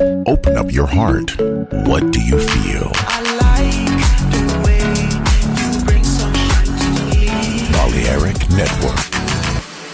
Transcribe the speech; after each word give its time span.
Open 0.00 0.56
up 0.56 0.70
your 0.70 0.86
heart. 0.86 1.34
What 1.88 2.12
do 2.12 2.20
you 2.20 2.38
feel? 2.38 2.86
Like. 3.34 3.88
Balearic 7.72 8.38
Network. 8.50 9.02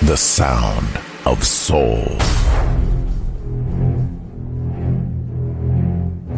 The 0.02 0.16
sound 0.16 0.88
of 1.24 1.42
soul. 1.42 2.04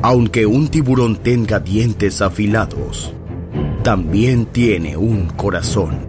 Aunque 0.03 0.47
un 0.47 0.69
tiburón 0.69 1.17
tenga 1.17 1.59
dientes 1.59 2.23
afilados, 2.23 3.13
también 3.83 4.47
tiene 4.47 4.97
un 4.97 5.27
corazón. 5.31 6.07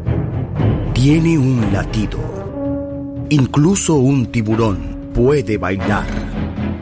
Tiene 0.93 1.39
un 1.39 1.73
latido. 1.73 2.19
Incluso 3.29 3.95
un 3.95 4.27
tiburón 4.27 5.11
puede 5.15 5.57
bailar. 5.57 6.36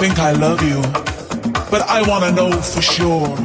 Think 0.00 0.18
I 0.18 0.32
love 0.32 0.62
you, 0.62 0.80
but 1.70 1.82
I 1.82 2.00
wanna 2.08 2.32
know 2.32 2.50
for 2.52 2.80
sure. 2.80 3.36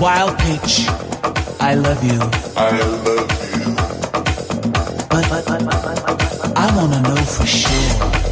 Wild 0.00 0.38
pitch, 0.38 0.86
I 1.60 1.74
love 1.74 2.02
you. 2.02 2.18
I 2.56 2.70
love 2.80 3.06
you. 3.06 3.76
But, 5.10 5.28
but, 5.28 5.44
but, 5.46 5.64
but, 5.66 5.82
but, 5.84 6.02
but, 6.06 6.18
but 6.18 6.58
I 6.58 6.74
wanna 6.76 7.02
know 7.02 7.16
for 7.16 7.46
sure. 7.46 8.31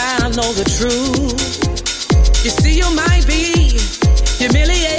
I 0.00 0.28
know 0.36 0.52
the 0.52 0.64
truth. 0.64 2.44
You 2.44 2.50
see, 2.50 2.78
you 2.78 2.88
might 2.94 3.26
be 3.26 3.78
humiliated. 4.38 4.97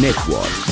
Network. 0.00 0.71